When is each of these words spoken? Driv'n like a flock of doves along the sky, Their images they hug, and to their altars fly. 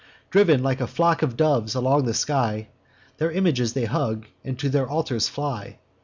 Driv'n 0.31 0.63
like 0.63 0.81
a 0.81 0.87
flock 0.87 1.21
of 1.21 1.37
doves 1.37 1.75
along 1.75 2.05
the 2.05 2.15
sky, 2.15 2.69
Their 3.19 3.31
images 3.31 3.73
they 3.73 3.85
hug, 3.85 4.25
and 4.43 4.57
to 4.57 4.67
their 4.67 4.89
altars 4.89 5.27
fly. 5.29 5.77